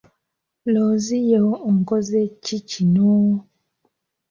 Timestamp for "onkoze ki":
1.69-2.57